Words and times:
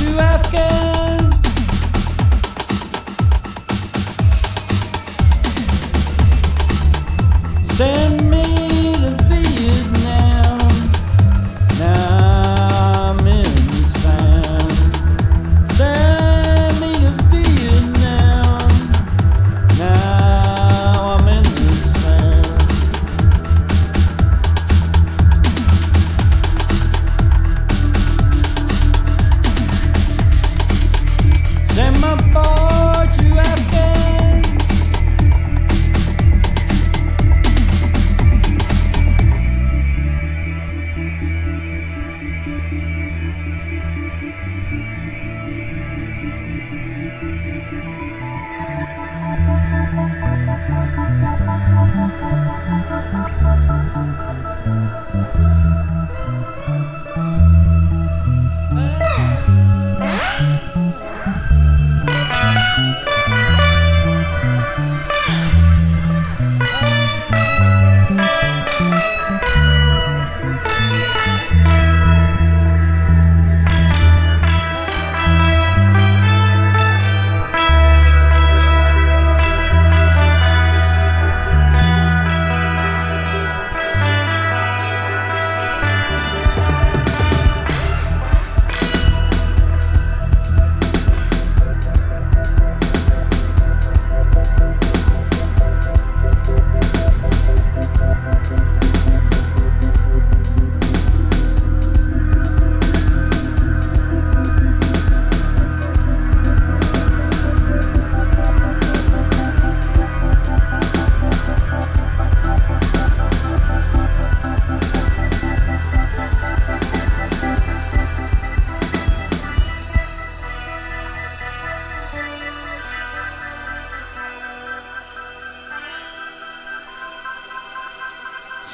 to 0.00 0.18
Afghanistan. 0.18 0.69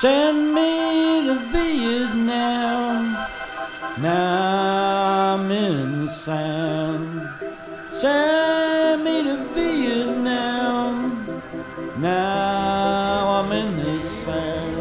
Send 0.00 0.52
me 0.52 1.24
to 1.26 1.34
Vietnam. 1.52 3.12
Now 4.02 5.34
I'm 5.34 5.50
in 5.52 6.04
the 6.04 6.10
sand. 6.10 7.28
Send 7.90 9.04
me 9.04 9.22
to 9.22 9.36
Vietnam. 9.54 11.24
Now 11.98 13.40
I'm 13.40 13.52
in 13.52 13.76
the 13.76 14.02
sand. 14.02 14.74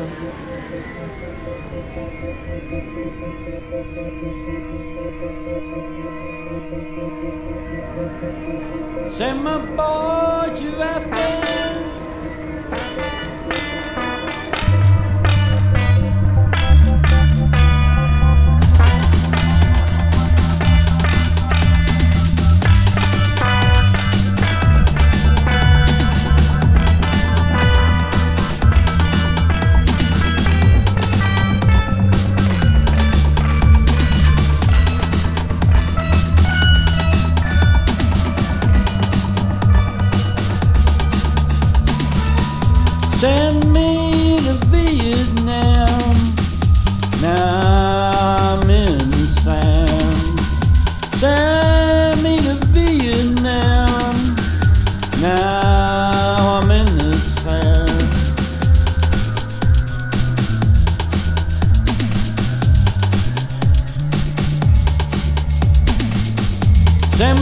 Send 9.12 9.44
my 9.44 9.60
boy 9.78 10.54
to 10.56 10.68
Afghan. 10.82 11.43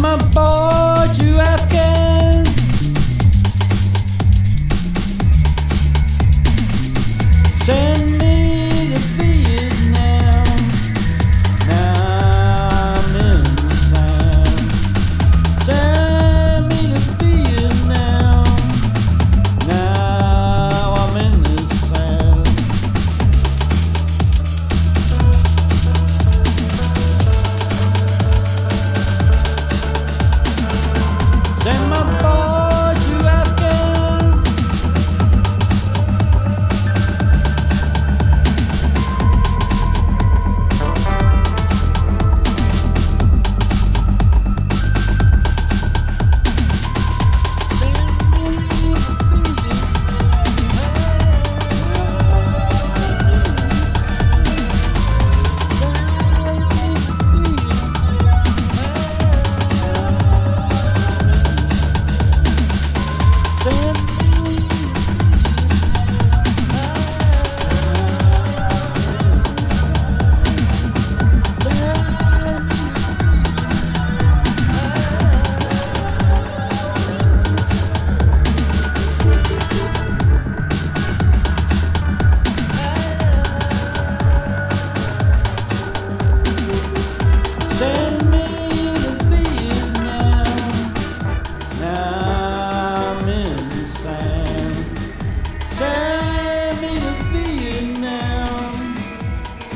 My 0.01 0.17
boy 0.33 1.13
to 1.13 1.39
Afghan. 1.39 2.20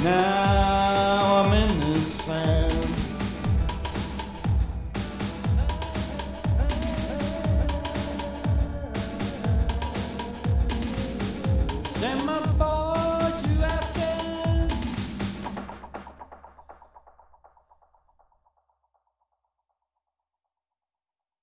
now. 0.06 0.35